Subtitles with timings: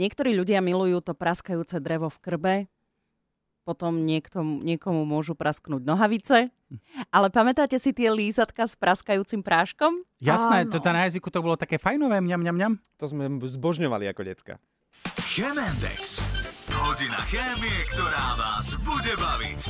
[0.00, 2.54] Niektorí ľudia milujú to praskajúce drevo v krbe,
[3.62, 6.50] potom niekto, niekomu môžu prasknúť nohavice.
[7.14, 10.02] Ale pamätáte si tie lízatka s praskajúcim práškom?
[10.18, 12.72] Jasné, to na jazyku to bolo také fajnové, mňam, mňam, mňam.
[12.98, 14.54] To sme zbožňovali ako decka.
[15.20, 16.24] Chemendex.
[16.72, 19.60] Hodina chémie, ktorá vás bude baviť.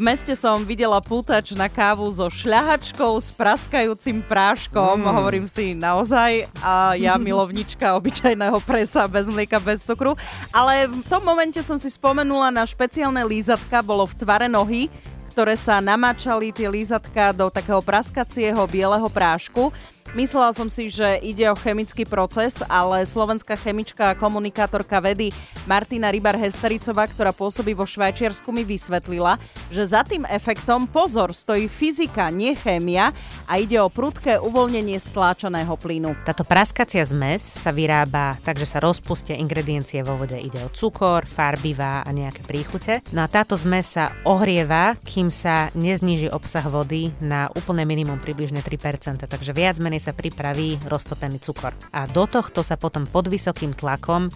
[0.00, 4.96] V meste som videla pútač na kávu so šľahačkou s praskajúcim práškom.
[4.96, 5.12] Mm.
[5.12, 6.48] Hovorím si naozaj.
[6.64, 10.16] A ja milovnička obyčajného presa bez mlieka, bez cukru.
[10.56, 13.84] Ale v tom momente som si spomenula na špeciálne lízatka.
[13.84, 14.88] Bolo v tvare nohy
[15.30, 19.70] ktoré sa namáčali tie lízatka do takého praskacieho bieleho prášku.
[20.10, 25.30] Myslela som si, že ide o chemický proces, ale slovenská chemička a komunikátorka vedy
[25.70, 29.38] Martina Rybar-Hestericová, ktorá pôsobí vo Švajčiarsku, mi vysvetlila,
[29.70, 33.14] že za tým efektom pozor stojí fyzika, nie chémia
[33.46, 36.18] a ide o prudké uvoľnenie stláčaného plynu.
[36.26, 40.34] Táto praskacia zmes sa vyrába tak, že sa rozpustia ingrediencie vo vode.
[40.34, 42.98] Ide o cukor, farbivá a nejaké príchute.
[43.14, 48.58] No a táto zmes sa ohrieva, kým sa nezníži obsah vody na úplné minimum približne
[48.58, 49.22] 3%.
[49.22, 51.76] Takže viac menej sa pripraví roztopený cukor.
[51.92, 54.32] A do tohto sa potom pod vysokým tlakom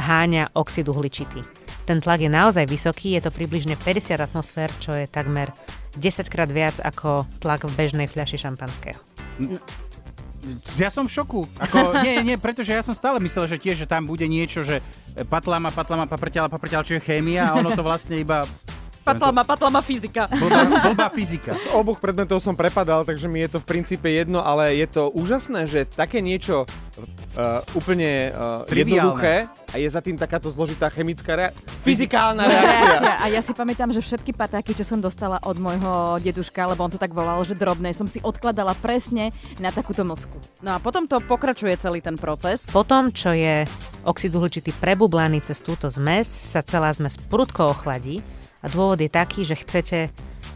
[0.00, 1.44] vháňa oxid uhličitý.
[1.84, 5.52] Ten tlak je naozaj vysoký, je to približne 50 atmosfér, čo je takmer
[5.98, 9.00] 10 krát viac ako tlak v bežnej fľaši šampanského.
[10.74, 11.46] Ja som v šoku.
[11.58, 14.82] Ako, nie, nie, pretože ja som stále myslel, že tiež, že tam bude niečo, že
[15.30, 18.42] patlama, patlama, paprťala, paprťala, čo je chémia a ono to vlastne iba
[19.02, 20.30] Patlama, patlama fyzika.
[20.30, 20.62] Blbá,
[20.94, 21.58] blbá fyzika.
[21.58, 25.10] Z oboch predmetov som prepadal, takže mi je to v princípe jedno, ale je to
[25.10, 31.34] úžasné, že také niečo uh, úplne uh, jednoduché a je za tým takáto zložitá chemická
[31.34, 33.12] rea- fyzikálna reakcia.
[33.18, 36.94] A ja si pamätám, že všetky patáky, čo som dostala od môjho deduška, lebo on
[36.94, 40.62] to tak volal, že drobné, som si odkladala presne na takúto mlsku.
[40.62, 42.70] No a potom to pokračuje celý ten proces.
[42.70, 43.66] Potom, čo je
[44.06, 48.22] oxid uhličitý prebublaný cez túto zmes, sa celá zmes prudko ochladí
[48.62, 49.98] a dôvod je taký, že chcete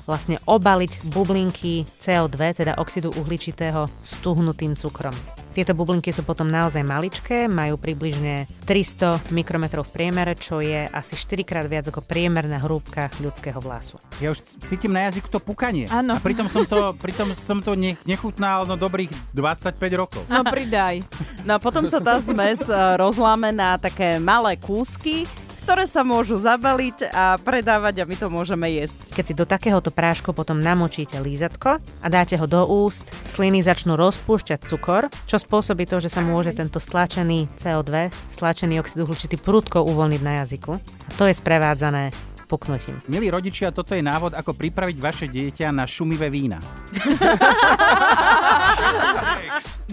[0.07, 5.13] vlastne obaliť bublinky CO2, teda oxidu uhličitého, stuhnutým cukrom.
[5.51, 11.17] Tieto bublinky sú potom naozaj maličké, majú približne 300 mikrometrov v priemere, čo je asi
[11.17, 13.97] 4 krát viac ako priemerná hrúbka ľudského vlasu.
[14.21, 15.89] Ja už cítim na jazyku to pukanie.
[15.89, 16.13] Áno.
[16.13, 20.23] A pritom som to, pritom som to nech, nechutnal no dobrých 25 rokov.
[20.29, 21.01] No pridaj.
[21.49, 25.25] No potom sa tá zmes e, rozláme na také malé kúsky,
[25.67, 29.03] ktoré sa môžu zabaliť a predávať a my to môžeme jesť.
[29.19, 33.99] Keď si do takéhoto prášku potom namočíte lízatko a dáte ho do úst, sliny začnú
[33.99, 39.83] rozpúšťať cukor, čo spôsobí to, že sa môže tento stlačený CO2, stlačený oxid uhličitý prudko
[39.83, 40.79] uvoľniť na jazyku.
[40.79, 42.15] A to je sprevádzané
[42.47, 43.03] puknutím.
[43.11, 46.63] Milí rodičia, toto je návod, ako pripraviť vaše dieťa na šumivé vína.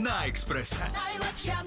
[0.05, 0.77] na Expresse.
[0.77, 1.57] Najlepšia